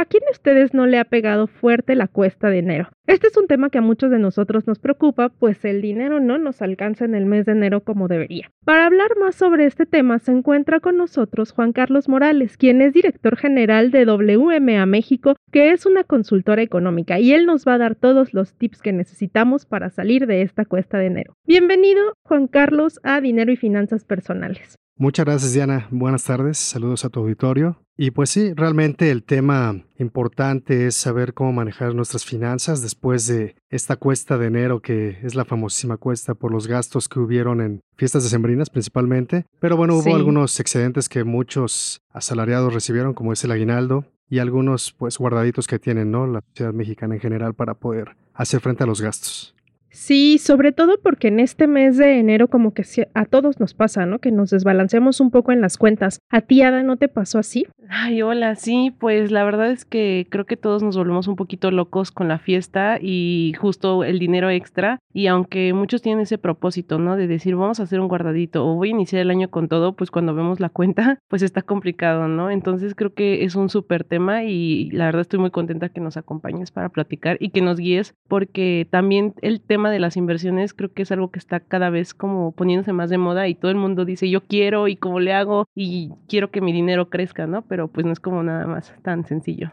[0.00, 2.88] ¿A quién de ustedes no le ha pegado fuerte la cuesta de enero?
[3.06, 6.38] Este es un tema que a muchos de nosotros nos preocupa, pues el dinero no
[6.38, 8.50] nos alcanza en el mes de enero como debería.
[8.64, 12.94] Para hablar más sobre este tema se encuentra con nosotros Juan Carlos Morales, quien es
[12.94, 17.78] director general de WMA México, que es una consultora económica, y él nos va a
[17.78, 21.34] dar todos los tips que necesitamos para salir de esta cuesta de enero.
[21.44, 24.78] Bienvenido, Juan Carlos, a Dinero y Finanzas Personales.
[24.96, 25.88] Muchas gracias, Diana.
[25.90, 26.56] Buenas tardes.
[26.56, 27.82] Saludos a tu auditorio.
[28.02, 33.56] Y pues sí, realmente el tema importante es saber cómo manejar nuestras finanzas después de
[33.68, 37.82] esta cuesta de enero, que es la famosísima cuesta por los gastos que hubieron en
[37.98, 39.44] fiestas decembrinas principalmente.
[39.58, 44.92] Pero bueno, hubo algunos excedentes que muchos asalariados recibieron, como es el aguinaldo, y algunos
[44.92, 46.26] pues guardaditos que tienen, ¿no?
[46.26, 49.54] La sociedad mexicana en general para poder hacer frente a los gastos.
[49.90, 54.06] Sí, sobre todo porque en este mes de enero como que a todos nos pasa,
[54.06, 54.20] ¿no?
[54.20, 56.20] Que nos desbalanceamos un poco en las cuentas.
[56.30, 57.66] ¿A ti, Ada, no te pasó así?
[57.88, 61.72] Ay, hola, sí, pues la verdad es que creo que todos nos volvemos un poquito
[61.72, 65.00] locos con la fiesta y justo el dinero extra.
[65.12, 67.16] Y aunque muchos tienen ese propósito, ¿no?
[67.16, 69.94] De decir, vamos a hacer un guardadito o voy a iniciar el año con todo,
[69.94, 72.50] pues cuando vemos la cuenta, pues está complicado, ¿no?
[72.50, 76.16] Entonces creo que es un súper tema y la verdad estoy muy contenta que nos
[76.16, 80.92] acompañes para platicar y que nos guíes porque también el tema de las inversiones creo
[80.92, 83.78] que es algo que está cada vez como poniéndose más de moda y todo el
[83.78, 87.62] mundo dice yo quiero y cómo le hago y quiero que mi dinero crezca, ¿no?
[87.62, 89.72] Pero pues no es como nada más tan sencillo.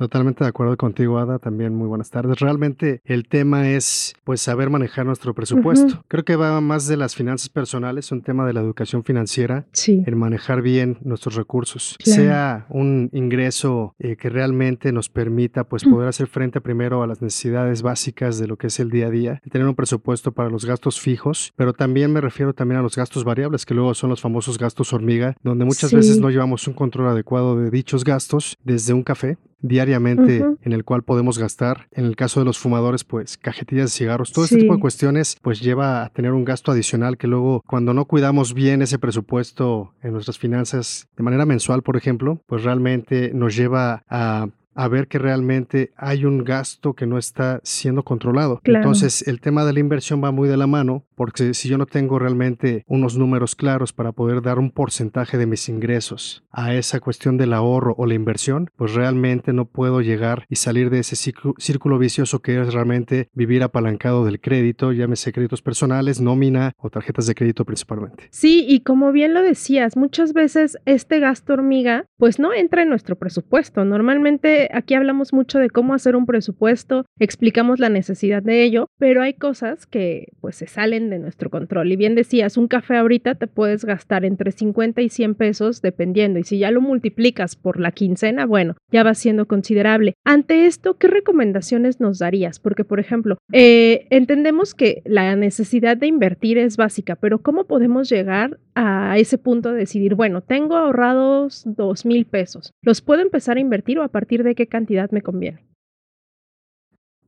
[0.00, 1.38] Totalmente de acuerdo contigo, Ada.
[1.38, 2.40] También muy buenas tardes.
[2.40, 6.02] Realmente el tema es pues saber manejar nuestro presupuesto.
[6.08, 10.02] Creo que va más de las finanzas personales, un tema de la educación financiera, sí.
[10.06, 16.08] el manejar bien nuestros recursos, sea un ingreso eh, que realmente nos permita pues poder
[16.08, 19.42] hacer frente primero a las necesidades básicas de lo que es el día a día,
[19.50, 23.22] tener un presupuesto para los gastos fijos, pero también me refiero también a los gastos
[23.24, 27.08] variables, que luego son los famosos gastos hormiga, donde muchas veces no llevamos un control
[27.08, 31.88] adecuado de dichos gastos, desde un café diariamente en el cual podemos gastar.
[31.92, 35.36] En el caso de los fumadores, pues cajetillas de cigarros, todo ese tipo de cuestiones,
[35.42, 39.94] pues lleva a tener un gasto adicional que luego cuando no cuidamos bien ese presupuesto
[40.02, 45.08] en nuestras finanzas de manera mensual, por ejemplo, pues realmente nos lleva a a ver
[45.08, 48.60] que realmente hay un gasto que no está siendo controlado.
[48.64, 51.86] Entonces, el tema de la inversión va muy de la mano, porque si yo no
[51.86, 57.00] tengo realmente unos números claros para poder dar un porcentaje de mis ingresos a esa
[57.00, 61.16] cuestión del ahorro o la inversión, pues realmente no puedo llegar y salir de ese
[61.16, 67.26] círculo, vicioso que es realmente vivir apalancado del crédito, llámese créditos personales, nómina o tarjetas
[67.26, 68.28] de crédito principalmente.
[68.30, 72.88] Sí, y como bien lo decías, muchas veces este gasto hormiga pues no entra en
[72.88, 73.84] nuestro presupuesto.
[73.84, 79.22] Normalmente aquí hablamos mucho de cómo hacer un presupuesto, explicamos la necesidad de ello, pero
[79.22, 81.92] hay cosas que pues se salen de nuestro control.
[81.92, 86.38] Y bien decías, un café ahorita te puedes gastar entre 50 y 100 pesos dependiendo,
[86.38, 90.14] y si ya lo multiplicas por la quincena, bueno, ya va siendo considerable.
[90.24, 92.58] Ante esto, ¿qué recomendaciones nos darías?
[92.58, 98.08] Porque, por ejemplo, eh, entendemos que la necesidad de invertir es básica, pero ¿cómo podemos
[98.08, 103.56] llegar a ese punto de decidir, bueno, tengo ahorrados dos mil pesos, ¿los puedo empezar
[103.56, 105.66] a invertir o a partir de qué cantidad me conviene?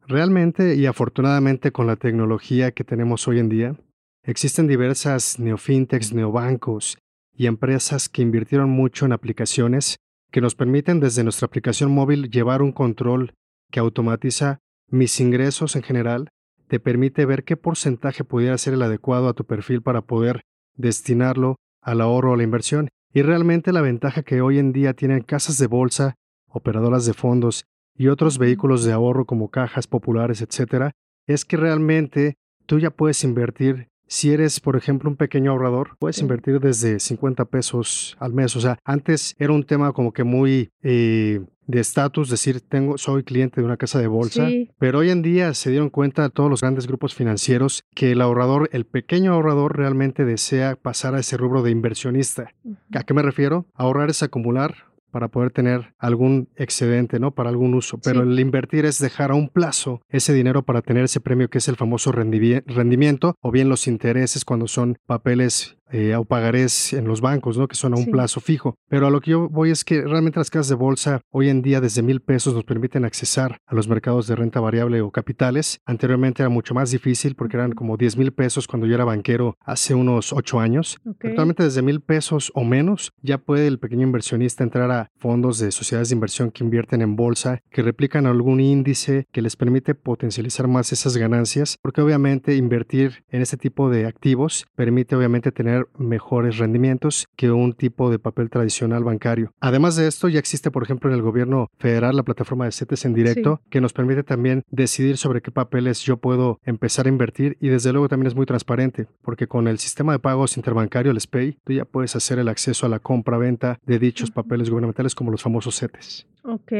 [0.06, 3.76] Realmente y afortunadamente con la tecnología que tenemos hoy en día,
[4.24, 6.98] existen diversas neofintechs, neobancos
[7.34, 9.96] y empresas que invirtieron mucho en aplicaciones
[10.30, 13.34] que nos permiten desde nuestra aplicación móvil llevar un control
[13.70, 14.58] que automatiza
[14.88, 16.28] mis ingresos en general,
[16.68, 20.42] te permite ver qué porcentaje pudiera ser el adecuado a tu perfil para poder
[20.74, 22.88] destinarlo al ahorro o la inversión.
[23.12, 26.14] Y realmente la ventaja que hoy en día tienen casas de bolsa,
[26.52, 27.64] operadoras de fondos
[27.96, 30.92] y otros vehículos de ahorro como cajas populares, etcétera,
[31.26, 32.34] es que realmente
[32.66, 37.46] tú ya puedes invertir Si eres, por ejemplo, un pequeño ahorrador, puedes invertir desde 50
[37.46, 38.54] pesos al mes.
[38.56, 43.22] O sea, antes era un tema como que muy eh, de estatus, decir, tengo, soy
[43.22, 46.60] cliente de una casa de bolsa, pero hoy en día se dieron cuenta todos los
[46.60, 51.62] grandes grupos financieros que el ahorrador, el pequeño ahorrador realmente desea pasar a ese rubro
[51.62, 52.52] de inversionista.
[52.94, 53.64] ¿A qué me refiero?
[53.74, 57.32] Ahorrar es acumular para poder tener algún excedente, ¿no?
[57.32, 57.98] Para algún uso.
[58.02, 61.58] Pero el invertir es dejar a un plazo ese dinero para tener ese premio que
[61.58, 67.06] es el famoso rendimiento o bien los intereses cuando son papeles eh, o pagarés en
[67.06, 67.68] los bancos, ¿no?
[67.68, 68.76] Que son a un plazo fijo.
[68.88, 71.62] Pero a lo que yo voy es que realmente las casas de bolsa hoy en
[71.62, 75.80] día desde mil pesos nos permiten accesar a los mercados de renta variable o capitales.
[75.84, 79.56] Anteriormente era mucho más difícil porque eran como 10 mil pesos cuando yo era banquero
[79.60, 80.98] hace unos ocho años.
[81.22, 85.70] Actualmente desde mil pesos o menos ya puede el pequeño inversionista entrar a fondos de
[85.70, 90.68] sociedades de inversión que invierten en bolsa, que replican algún índice que les permite potencializar
[90.68, 96.58] más esas ganancias, porque obviamente invertir en este tipo de activos permite obviamente tener mejores
[96.58, 99.52] rendimientos que un tipo de papel tradicional bancario.
[99.60, 103.04] Además de esto, ya existe, por ejemplo, en el gobierno federal la plataforma de CETES
[103.04, 107.56] en directo, que nos permite también decidir sobre qué papeles yo puedo empezar a invertir
[107.60, 111.20] y desde luego también es muy transparente, porque con el sistema de pagos interbancario, el
[111.20, 115.30] SPAY, tú ya puedes hacer el acceso a la compra-venta de dichos papeles gubernamentales como
[115.30, 116.26] los famosos CETES.
[116.44, 116.72] Ok.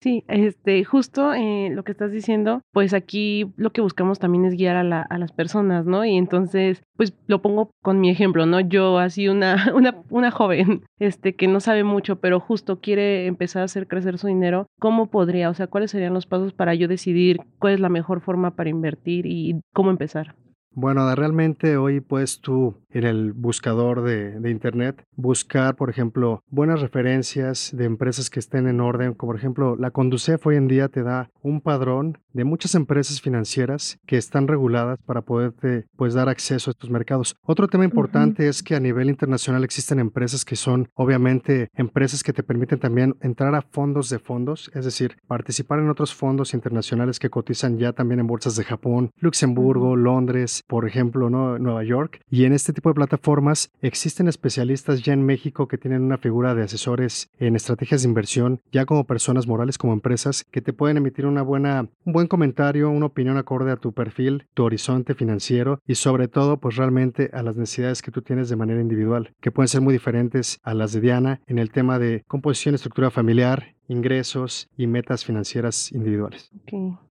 [0.00, 4.54] Sí, este, justo eh, lo que estás diciendo, pues aquí lo que buscamos también es
[4.54, 6.06] guiar a, a, las personas, ¿no?
[6.06, 8.60] Y entonces, pues lo pongo con mi ejemplo, ¿no?
[8.60, 13.60] Yo así una, una, una joven, este, que no sabe mucho, pero justo quiere empezar
[13.60, 15.50] a hacer crecer su dinero, ¿cómo podría?
[15.50, 18.70] O sea, ¿cuáles serían los pasos para yo decidir cuál es la mejor forma para
[18.70, 20.34] invertir y cómo empezar?
[20.72, 26.80] Bueno, realmente hoy puedes tú en el buscador de, de, Internet buscar, por ejemplo, buenas
[26.80, 30.88] referencias de empresas que estén en orden, como por ejemplo la Conducef hoy en día
[30.88, 36.28] te da un padrón de muchas empresas financieras que están reguladas para poderte pues dar
[36.28, 37.36] acceso a estos mercados.
[37.42, 42.32] Otro tema importante es que a nivel internacional existen empresas que son obviamente empresas que
[42.32, 47.18] te permiten también entrar a fondos de fondos, es decir, participar en otros fondos internacionales
[47.18, 51.58] que cotizan ya también en bolsas de Japón, Luxemburgo, Londres, por ejemplo, ¿no?
[51.58, 52.20] Nueva York.
[52.30, 56.54] Y en este tipo de plataformas existen especialistas ya en México que tienen una figura
[56.54, 60.96] de asesores en estrategias de inversión, ya como personas morales, como empresas, que te pueden
[60.96, 65.80] emitir una buena, un buen comentario, una opinión acorde a tu perfil, tu horizonte financiero
[65.86, 69.50] y sobre todo, pues realmente a las necesidades que tú tienes de manera individual, que
[69.50, 73.74] pueden ser muy diferentes a las de Diana en el tema de composición, estructura familiar,
[73.88, 76.50] ingresos y metas financieras individuales.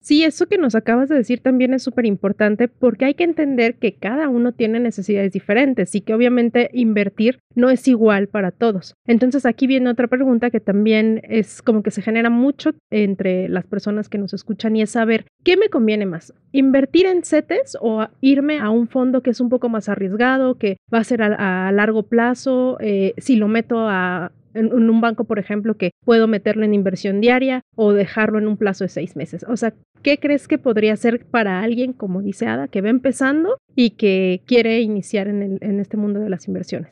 [0.05, 3.77] Sí, eso que nos acabas de decir también es súper importante porque hay que entender
[3.77, 8.97] que cada uno tiene necesidades diferentes y que obviamente invertir no es igual para todos.
[9.07, 13.65] Entonces aquí viene otra pregunta que también es como que se genera mucho entre las
[13.65, 18.07] personas que nos escuchan y es saber qué me conviene más, invertir en CETES o
[18.21, 21.73] irme a un fondo que es un poco más arriesgado, que va a ser a,
[21.73, 26.65] largo plazo, eh, si lo meto a en, un banco, por ejemplo, que puedo meterlo
[26.65, 29.45] en inversión diaria o dejarlo en un plazo de seis meses.
[29.49, 33.59] O sea, ¿qué crees que podría ser para alguien, como dice Ada, que va empezando
[33.75, 36.91] y que quiere iniciar en, el, en este mundo de las inversiones?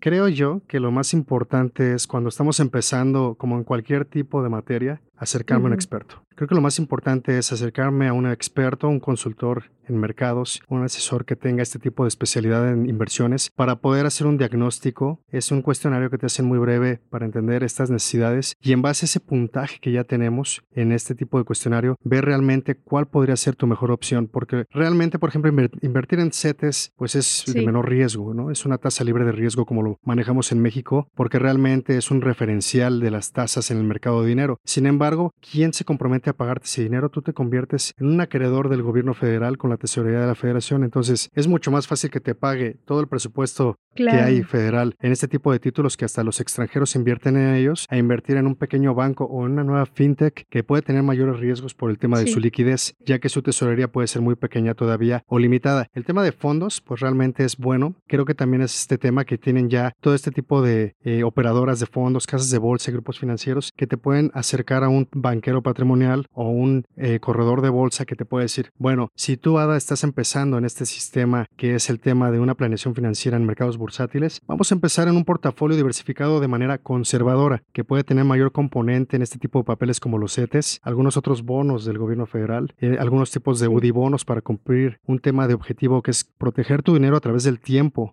[0.00, 4.48] Creo yo que lo más importante es cuando estamos empezando, como en cualquier tipo de
[4.48, 6.22] materia, acercarme a un experto.
[6.34, 10.84] Creo que lo más importante es acercarme a un experto, un consultor en mercados, un
[10.84, 15.20] asesor que tenga este tipo de especialidad en inversiones para poder hacer un diagnóstico.
[15.30, 19.04] Es un cuestionario que te hacen muy breve para entender estas necesidades y en base
[19.04, 23.36] a ese puntaje que ya tenemos en este tipo de cuestionario, ver realmente cuál podría
[23.36, 24.28] ser tu mejor opción.
[24.28, 25.50] Porque realmente, por ejemplo,
[25.80, 28.50] invertir en CETES pues es de menor riesgo, ¿no?
[28.50, 32.20] Es una tasa libre de riesgo como lo manejamos en México porque realmente es un
[32.20, 34.60] referencial de las tasas en el mercado de dinero.
[34.64, 35.07] Sin embargo,
[35.40, 37.08] ¿quién se compromete a pagarte ese dinero?
[37.08, 40.84] Tú te conviertes en un acreedor del gobierno federal con la tesorería de la federación.
[40.84, 45.12] Entonces es mucho más fácil que te pague todo el presupuesto que hay federal en
[45.12, 48.54] este tipo de títulos que hasta los extranjeros invierten en ellos a invertir en un
[48.54, 52.18] pequeño banco o en una nueva fintech que puede tener mayores riesgos por el tema
[52.18, 55.88] de su liquidez, ya que su tesorería puede ser muy pequeña todavía o limitada.
[55.92, 57.96] El tema de fondos, pues realmente es bueno.
[58.06, 61.80] Creo que también es este tema que tienen ya todo este tipo de eh, operadoras
[61.80, 66.26] de fondos, casas de bolsa, grupos financieros que te pueden acercar a un banquero patrimonial
[66.32, 70.58] o un eh, corredor de bolsa que te puede decir, bueno, si tú estás empezando
[70.58, 74.70] en este sistema que es el tema de una planeación financiera en mercados bursátiles, vamos
[74.70, 79.22] a empezar en un portafolio diversificado de manera conservadora, que puede tener mayor componente en
[79.22, 83.30] este tipo de papeles como los CETES, algunos otros bonos del gobierno federal, eh, algunos
[83.30, 87.16] tipos de UDI bonos para cumplir un tema de objetivo que es proteger tu dinero
[87.16, 88.12] a través del tiempo.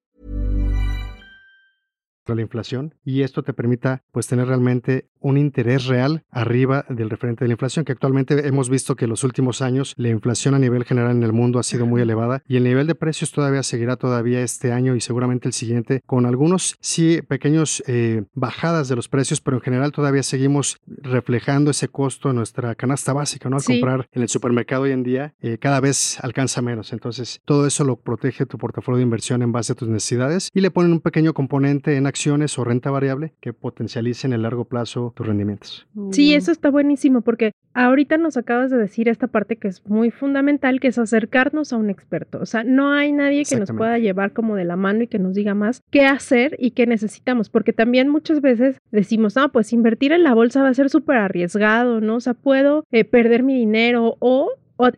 [2.27, 7.43] La inflación y esto te permita pues tener realmente un interés real arriba del referente
[7.43, 10.59] de la inflación, que actualmente hemos visto que en los últimos años la inflación a
[10.59, 13.63] nivel general en el mundo ha sido muy elevada y el nivel de precios todavía
[13.63, 18.95] seguirá todavía este año y seguramente el siguiente con algunos sí pequeños eh, bajadas de
[18.95, 23.57] los precios, pero en general todavía seguimos reflejando ese costo en nuestra canasta básica, ¿no?
[23.57, 27.67] Al comprar en el supermercado hoy en día eh, cada vez alcanza menos, entonces todo
[27.67, 30.93] eso lo protege tu portafolio de inversión en base a tus necesidades y le ponen
[30.93, 35.25] un pequeño componente en acciones o renta variable que potencialice en el largo plazo tus
[35.25, 35.87] rendimientos.
[36.11, 40.11] Sí, eso está buenísimo porque ahorita nos acabas de decir esta parte que es muy
[40.11, 42.39] fundamental, que es acercarnos a un experto.
[42.39, 45.19] O sea, no hay nadie que nos pueda llevar como de la mano y que
[45.19, 49.73] nos diga más qué hacer y qué necesitamos, porque también muchas veces decimos, no, pues
[49.73, 52.15] invertir en la bolsa va a ser súper arriesgado, ¿no?
[52.15, 54.51] O sea, puedo eh, perder mi dinero o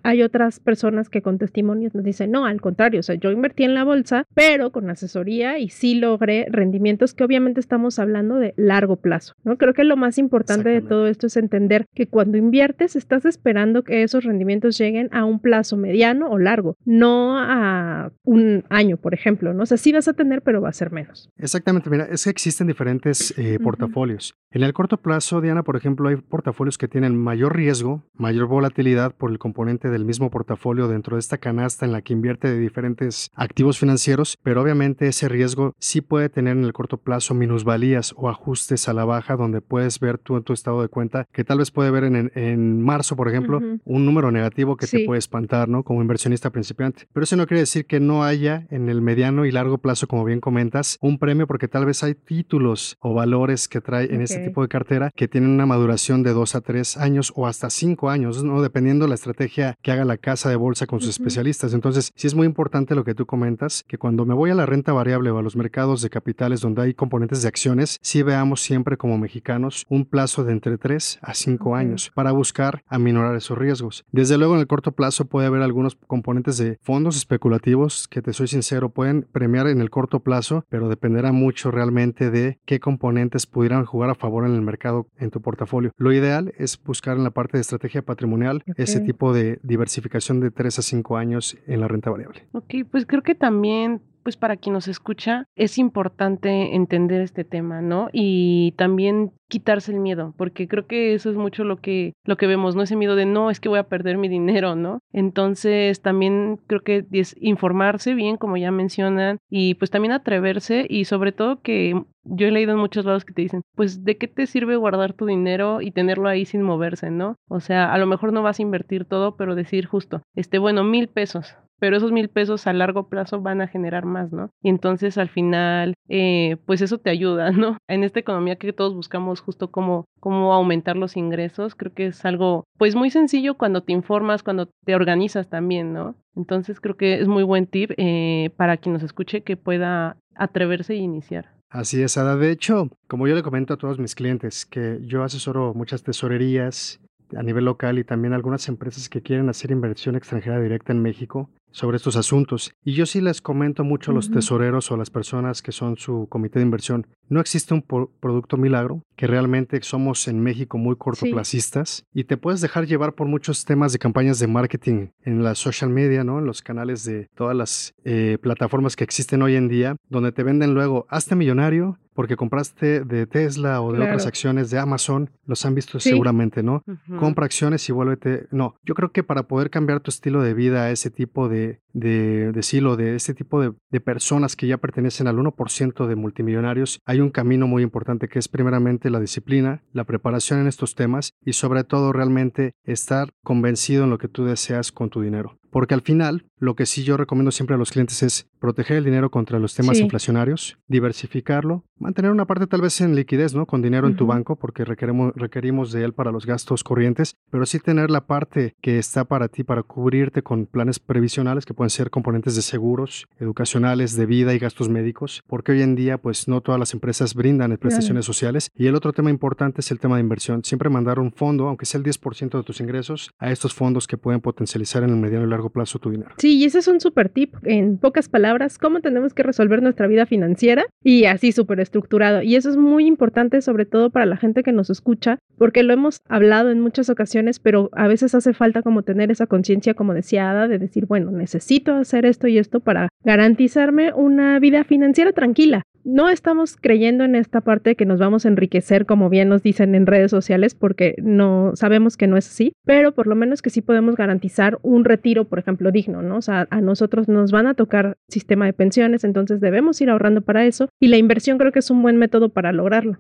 [0.04, 3.64] hay otras personas que con testimonios nos dicen, no, al contrario, o sea, yo invertí
[3.64, 8.54] en la bolsa, pero con asesoría y sí logré rendimientos que obviamente estamos hablando de
[8.58, 9.58] largo plazo, ¿no?
[9.58, 13.84] Creo que lo más importante de todo esto es entender que cuando inviertes estás esperando
[13.84, 19.14] que esos rendimientos lleguen a un plazo mediano o largo, no a un año, por
[19.14, 19.64] ejemplo, ¿no?
[19.64, 21.30] O sea, sí vas a tener, pero va a ser menos.
[21.38, 24.36] Exactamente, mira, es que existen diferentes eh, portafolios.
[24.52, 29.16] En el corto plazo, Diana, por ejemplo, hay portafolios que tienen mayor riesgo, mayor volatilidad
[29.16, 32.60] por el componente del mismo portafolio dentro de esta canasta en la que invierte de
[32.60, 38.14] diferentes activos financieros, pero obviamente ese riesgo sí puede tener en el corto plazo minusvalías
[38.18, 41.44] o ajustes a la baja donde puedes ver tú en tu estado de cuenta que
[41.44, 45.20] tal vez puede ver en, en marzo, por ejemplo, un número negativo que te puede
[45.20, 45.84] espantar, ¿no?
[45.84, 47.08] Como inversionista principiante.
[47.14, 50.26] Pero eso no quiere decir que no haya en el mediano y largo plazo, como
[50.26, 54.40] bien comentas, un premio porque tal vez hay títulos o valores que trae en este
[54.40, 58.10] tipo de cartera que tienen una maduración de dos a tres años o hasta cinco
[58.10, 58.62] años, ¿no?
[58.62, 61.74] Dependiendo de la estrategia que haga la casa de bolsa con sus especialistas.
[61.74, 64.66] Entonces, sí es muy importante lo que tú comentas, que cuando me voy a la
[64.66, 68.62] renta variable o a los mercados de capitales donde hay componentes de acciones, sí veamos
[68.62, 73.58] siempre como mexicanos un plazo de entre 3 a 5 años para buscar aminorar esos
[73.58, 74.06] riesgos.
[74.12, 78.34] Desde luego, en el corto plazo puede haber algunos componentes de fondos especulativos que, te
[78.34, 83.46] soy sincero, pueden premiar en el corto plazo, pero dependerá mucho realmente de qué componentes
[83.46, 85.92] pudieran jugar a favor en el mercado en tu portafolio.
[85.98, 90.52] Lo ideal es buscar en la parte de estrategia patrimonial ese tipo de diversificación de
[90.52, 92.48] 3 a 5 años en la renta variable.
[92.52, 97.82] Ok, pues creo que también pues para quien nos escucha es importante entender este tema,
[97.82, 98.10] ¿no?
[98.12, 102.48] Y también quitarse el miedo, porque creo que eso es mucho lo que lo que
[102.48, 105.00] vemos, no ese miedo de no, es que voy a perder mi dinero, ¿no?
[105.12, 111.06] Entonces, también creo que es informarse bien, como ya mencionan, y pues también atreverse y
[111.06, 114.28] sobre todo que yo he leído en muchos lados que te dicen, pues, ¿de qué
[114.28, 117.36] te sirve guardar tu dinero y tenerlo ahí sin moverse, no?
[117.48, 120.84] O sea, a lo mejor no vas a invertir todo, pero decir justo, este, bueno,
[120.84, 124.50] mil pesos, pero esos mil pesos a largo plazo van a generar más, ¿no?
[124.62, 127.78] Y entonces al final, eh, pues eso te ayuda, ¿no?
[127.90, 132.24] En esta economía que todos buscamos justo cómo, cómo aumentar los ingresos, creo que es
[132.24, 136.16] algo, pues muy sencillo cuando te informas, cuando te organizas también, ¿no?
[136.38, 140.94] Entonces creo que es muy buen tip eh, para quien nos escuche que pueda atreverse
[140.94, 141.50] e iniciar.
[141.70, 142.38] Así es, Ada.
[142.38, 147.02] De hecho, como yo le comento a todos mis clientes, que yo asesoro muchas tesorerías
[147.36, 151.50] a nivel local y también algunas empresas que quieren hacer inversión extranjera directa en México
[151.74, 152.72] sobre estos asuntos.
[152.86, 155.98] Y yo sí les comento mucho a los tesoreros o a las personas que son
[155.98, 157.06] su comité de inversión.
[157.30, 160.96] No existe un producto milagro, que realmente somos en México muy
[161.38, 165.56] cortoplacistas y te puedes dejar llevar por muchos temas de campañas de marketing en la
[165.56, 166.40] social media, ¿no?
[166.40, 170.44] En los canales de todas las eh, plataformas que existen hoy en día, donde te
[170.44, 174.12] venden luego, hazte millonario porque compraste de Tesla o de Claro.
[174.12, 176.10] otras acciones de Amazon, los han visto Sí.
[176.10, 176.84] seguramente, ¿no?
[177.18, 178.46] Compra acciones y vuélvete.
[178.52, 181.63] No, yo creo que para poder cambiar tu estilo de vida a ese tipo de,
[181.94, 186.16] de, de silo, de este tipo de, de personas que ya pertenecen al 1% de
[186.16, 190.96] multimillonarios, hay un camino muy importante que es primeramente la disciplina, la preparación en estos
[190.96, 195.60] temas y sobre todo realmente estar convencido en lo que tú deseas con tu dinero.
[195.74, 199.04] Porque al final, lo que sí yo recomiendo siempre a los clientes es proteger el
[199.04, 200.04] dinero contra los temas Sí.
[200.04, 203.66] inflacionarios, diversificarlo, mantener una parte tal vez en liquidez, ¿no?
[203.66, 207.66] Con dinero en tu banco, porque requeremos, requerimos de él para los gastos corrientes, pero
[207.66, 211.90] sí tener la parte que está para ti, para cubrirte con planes previsionales que pueden
[211.90, 216.48] ser componentes de seguros, educacionales, de vida y gastos médicos, porque hoy en día, pues
[216.48, 218.70] no todas las empresas brindan prestaciones sociales.
[218.76, 220.64] Y el otro tema importante es el tema de inversión.
[220.64, 224.18] Siempre mandar un fondo, aunque sea el 10% de tus ingresos, a estos fondos que
[224.18, 226.32] pueden potencializar en el mediano y largo plazo tu dinero.
[226.38, 230.08] Sí, y ese es un super tip, en pocas palabras, cómo tenemos que resolver nuestra
[230.08, 232.42] vida financiera y así súper estructurado.
[232.42, 235.94] Y eso es muy importante, sobre todo para la gente que nos escucha, porque lo
[235.94, 240.14] hemos hablado en muchas ocasiones, pero a veces hace falta como tener esa conciencia, como
[240.14, 245.32] decía Ada, de decir, bueno, necesito hacer esto y esto para garantizarme una vida financiera
[245.32, 245.84] tranquila.
[246.06, 249.64] No estamos creyendo en esta parte de que nos vamos a enriquecer, como bien nos
[249.64, 253.62] dicen en redes sociales, porque no sabemos que no es así, pero por lo menos
[253.62, 256.38] que sí podemos garantizar un retiro, por ejemplo, digno, ¿no?
[256.38, 260.42] O sea, a nosotros nos van a tocar sistema de pensiones, entonces debemos ir ahorrando
[260.42, 263.20] para eso y la inversión creo que es un buen método para lograrlo.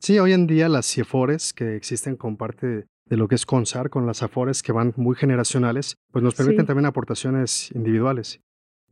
[0.00, 3.46] Sí, hoy en día las CIEFORES que existen con parte de, de lo que es
[3.46, 6.66] CONSAR, con las AFORES que van muy generacionales, pues nos permiten Sí.
[6.66, 8.40] también aportaciones individuales.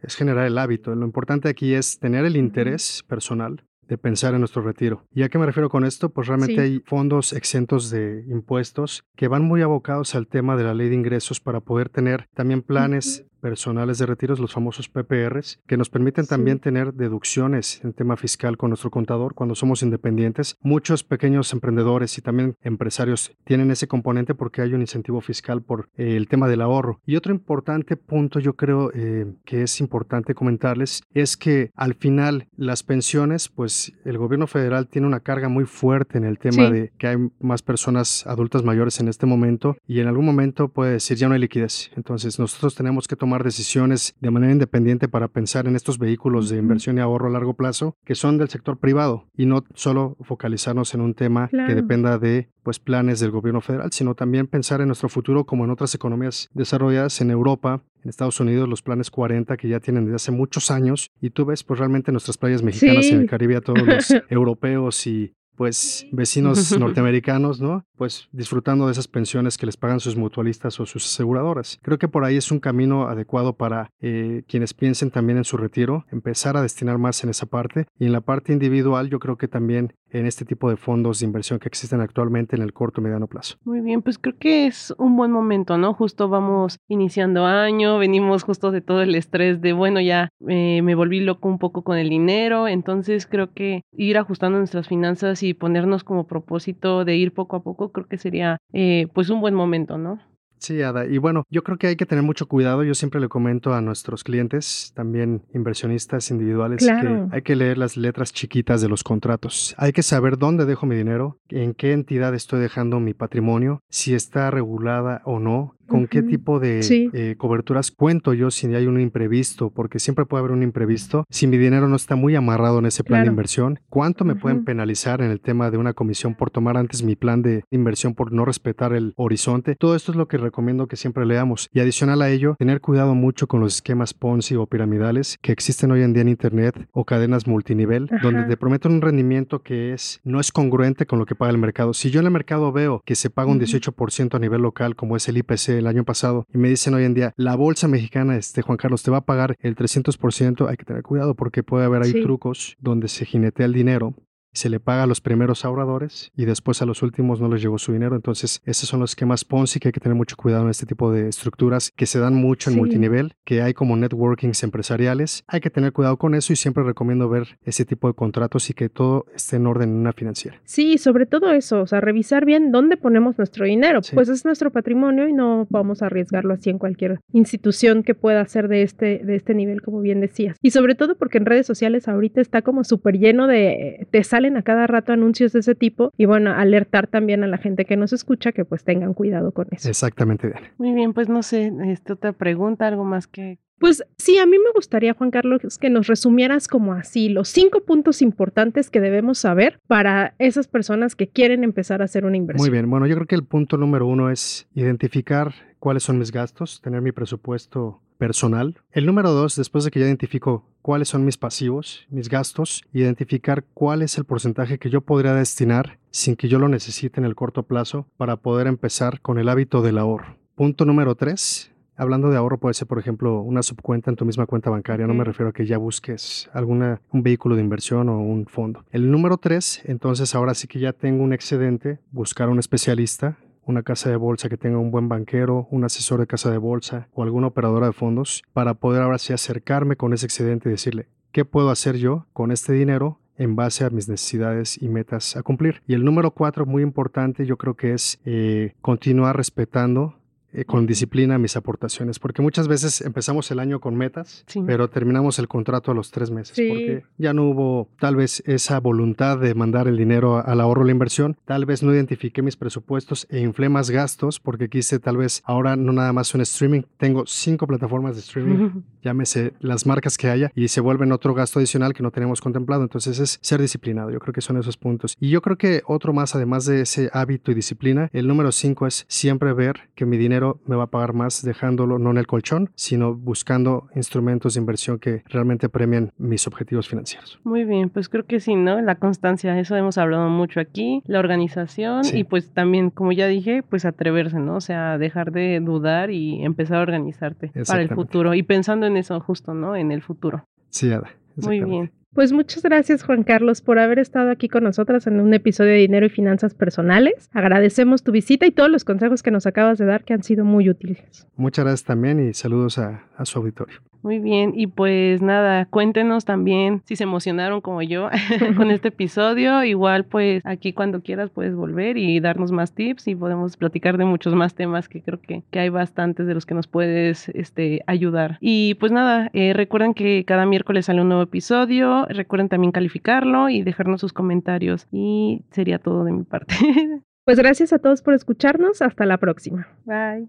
[0.02, 0.94] Es generar el hábito.
[0.94, 5.04] Lo importante aquí es tener el interés personal de pensar en nuestro retiro.
[5.12, 6.09] ¿Y a qué me refiero con esto?
[6.11, 6.61] Pues realmente Sí.
[6.61, 10.94] hay fondos exentos de impuestos que van muy abocados al tema de la ley de
[10.94, 16.25] ingresos para poder tener también planes personales de retiros, los famosos PPRs, que nos permiten
[16.25, 16.31] Sí.
[16.31, 20.57] también tener deducciones en tema fiscal con nuestro contador cuando somos independientes.
[20.63, 25.89] Muchos pequeños emprendedores y también empresarios tienen ese componente porque hay un incentivo fiscal por
[25.97, 27.01] eh, el tema del ahorro.
[27.05, 32.47] Y otro importante punto yo creo eh, que es importante comentarles es que al final
[32.57, 36.73] las pensiones, pues el gobierno federal tiene una carga muy fuerte en el tema Sí.
[36.73, 40.93] de que hay más personas adultas mayores en este momento y en algún momento puede
[40.93, 41.91] decir ya no hay liquidez.
[41.97, 46.59] Entonces nosotros tenemos que tomar decisiones de manera independiente para pensar en estos vehículos de
[46.59, 50.95] inversión y ahorro a largo plazo que son del sector privado y no solo focalizarnos
[50.95, 54.87] en un tema que dependa de pues planes del gobierno federal, sino también pensar en
[54.89, 59.57] nuestro futuro como en otras economías desarrolladas en Europa, en Estados Unidos, los planes 40
[59.57, 63.07] que ya tienen desde hace muchos años y tú ves pues realmente nuestras playas mexicanas
[63.07, 63.29] en el Sí.
[63.29, 67.84] Caribe a todos los europeos y pues vecinos norteamericanos, ¿no?
[67.97, 71.78] Pues disfrutando de esas pensiones que les pagan sus mutualistas o sus aseguradoras.
[71.82, 75.56] Creo que por ahí es un camino adecuado para eh, quienes piensen también en su
[75.56, 77.86] retiro, empezar a destinar más en esa parte.
[77.99, 81.27] Y en la parte individual, yo creo que también en este tipo de fondos de
[81.27, 83.57] inversión que existen actualmente en el corto y mediano plazo.
[83.65, 85.95] Muy bien, pues creo que es un buen momento, ¿no?
[85.95, 90.95] Justo vamos iniciando año, venimos justo de todo el estrés de, bueno, ya eh, me
[90.95, 95.55] volví loco un poco con el dinero, entonces creo que ir ajustando nuestras finanzas y
[95.55, 99.55] ponernos como propósito de ir poco a poco, creo que sería eh, pues un buen
[99.55, 100.19] momento, ¿no?
[100.63, 101.07] Sí, Ada.
[101.07, 102.85] Y bueno, yo creo que hay que tener mucho cuidado.
[102.85, 107.29] Yo siempre le comento a nuestros clientes, también inversionistas individuales, Claro.
[107.31, 109.75] que hay que leer las letras chiquitas de los contratos.
[109.77, 114.15] Hay que saber dónde dejo mi dinero, en qué entidad estoy dejando mi patrimonio, si
[114.15, 117.10] está regulada o no, con qué tipo de Sí.
[117.12, 121.25] eh, coberturas cuento yo si hay un imprevisto, porque siempre puede haber un imprevisto.
[121.30, 124.64] Si mi dinero no está muy amarrado en ese plan de inversión, ¿cuánto me pueden
[124.64, 128.32] penalizar en el tema de una comisión por tomar antes mi plan de inversión por
[128.32, 129.75] no respetar el horizonte?
[129.76, 131.68] Todo esto es lo que recomiendo que siempre leamos.
[131.73, 135.90] Y adicional a ello, tener cuidado mucho con los esquemas Ponzi o piramidales que existen
[135.92, 138.18] hoy en día en Internet o cadenas multinivel, Ajá.
[138.23, 141.58] donde te prometen un rendimiento que es no es congruente con lo que paga el
[141.58, 141.92] mercado.
[141.95, 143.66] Si yo en el mercado veo que se paga un Ujú.
[143.66, 147.04] 18% a nivel local, como es el IPC el año pasado, y me dicen hoy
[147.04, 150.76] en día, la bolsa mexicana, este Juan Carlos, te va a pagar el 300%, hay
[150.76, 152.23] que tener cuidado porque puede haber ahí Sí.
[152.23, 154.15] trucos donde se jinetea el dinero
[154.52, 157.78] se le paga a los primeros ahorradores y después a los últimos no les llegó
[157.78, 158.15] su dinero.
[158.17, 161.10] Entonces, esos son los esquemas Ponzi que hay que tener mucho cuidado en este tipo
[161.12, 162.78] de estructuras que se dan mucho en Sí.
[162.80, 165.45] multinivel, que hay como networkings empresariales.
[165.47, 168.75] Hay que tener cuidado con eso y siempre recomiendo ver ese tipo de contratos y
[168.75, 170.60] que todo esté en orden en una financiera.
[170.65, 174.02] Sí, sobre todo eso, o sea, revisar bien dónde ponemos nuestro dinero.
[174.02, 174.15] Sí.
[174.15, 178.45] Pues es nuestro patrimonio y no vamos a arriesgarlo así en cualquier institución que pueda
[178.47, 180.56] ser de este, de este nivel, como bien decías.
[180.62, 184.57] Y sobre todo porque en redes sociales ahorita está como súper lleno de, te salen
[184.57, 187.97] a cada rato anuncios de ese tipo y bueno, alertar también a la gente que
[187.97, 189.89] nos escucha que pues tengan cuidado con eso.
[189.89, 190.73] Exactamente, Diana.
[190.78, 194.59] Muy bien, pues no sé, este, otra pregunta, algo más que Pues sí, a mí
[194.59, 199.39] me gustaría, Juan Carlos, que nos resumieras como así los cinco puntos importantes que debemos
[199.39, 202.69] saber para esas personas que quieren empezar a hacer una inversión.
[202.69, 206.33] Muy bien, bueno, yo creo que el punto número uno es identificar cuáles son mis
[206.33, 208.76] gastos, tener mi presupuesto personal.
[208.93, 213.65] El número dos, después de que ya identifico cuáles son mis pasivos, mis gastos, identificar
[213.75, 217.35] cuál es el porcentaje que yo podría destinar sin que yo lo necesite en el
[217.35, 220.37] corto plazo para poder empezar con el hábito del ahorro.
[220.54, 224.47] Punto número tres, Hablando de ahorro, puede ser, por ejemplo, una subcuenta en tu misma
[224.47, 225.06] cuenta bancaria.
[225.06, 228.85] No me refiero a que ya busques alguna, un vehículo de inversión o un fondo.
[228.91, 233.83] El número tres, entonces ahora sí que ya tengo un excedente, buscar un especialista una
[233.83, 237.23] casa de bolsa que tenga un buen banquero, un asesor de casa de bolsa o
[237.23, 241.45] alguna operadora de fondos para poder ahora sí acercarme con ese excedente y decirle, ¿qué
[241.45, 245.83] puedo hacer yo con este dinero en base a mis necesidades y metas a cumplir?
[245.87, 250.17] Y el número cuatro, muy importante, yo creo que es eh, continuar respetando
[250.52, 255.38] eh, con disciplina mis aportaciones, porque muchas veces empezamos el año con metas, pero terminamos
[255.38, 259.54] el contrato a los tres meses, porque ya no hubo tal vez esa voluntad de
[259.54, 263.41] mandar el dinero al ahorro o la inversión, tal vez no identifiqué mis presupuestos e
[263.41, 267.67] inflé más gastos, porque quise tal vez ahora no nada más un streaming, tengo cinco
[267.67, 272.02] plataformas de streaming, llámese las marcas que haya, y se vuelven otro gasto adicional que
[272.02, 275.17] no tenemos contemplado, entonces es ser disciplinado, yo creo que son esos puntos.
[275.19, 278.86] Y yo creo que otro más, además de ese hábito y disciplina, el número cinco
[278.86, 282.26] es siempre ver que mi dinero me va a pagar más dejándolo no en el
[282.26, 287.41] colchón, sino buscando instrumentos de inversión que realmente premien mis objetivos financieros.
[287.45, 288.81] Muy bien, pues creo que sí, ¿no?
[288.81, 293.63] La constancia, eso hemos hablado mucho aquí, la organización y pues también, como ya dije,
[293.63, 294.57] pues atreverse, ¿no?
[294.57, 298.97] O sea, dejar de dudar y empezar a organizarte para el futuro y pensando en
[298.97, 299.76] eso justo, ¿no?
[299.76, 300.47] En el futuro.
[300.71, 301.11] Sí, Ada.
[301.37, 301.93] Muy bien.
[302.15, 305.79] Pues muchas gracias Juan Carlos por haber estado aquí con nosotras en un episodio de
[305.79, 307.31] Dinero y Finanzas Personales.
[307.33, 310.45] Agradecemos tu visita y todos los consejos que nos acabas de dar que han sido
[310.45, 311.27] muy útiles.
[311.37, 313.81] Muchas gracias también y saludos a, a su auditorio.
[314.02, 318.08] Muy bien, y pues nada, cuéntenos también si se emocionaron como yo
[318.56, 319.62] con este episodio.
[319.62, 324.04] Igual pues aquí cuando quieras puedes volver y darnos más tips y podemos platicar de
[324.04, 327.82] muchos más temas que creo que, que hay bastantes de los que nos puedes este,
[327.86, 328.38] ayudar.
[328.41, 333.49] Y pues nada, eh, recuerden que cada miércoles sale un nuevo episodio, recuerden también calificarlo
[333.49, 334.88] y dejarnos sus comentarios.
[334.91, 336.54] Y sería todo de mi parte.
[337.25, 339.69] pues gracias a todos por escucharnos, hasta la próxima.
[339.84, 340.28] Bye.